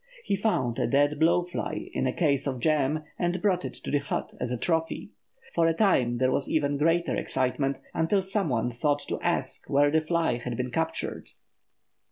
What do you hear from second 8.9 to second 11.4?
to ask where the fly had been captured.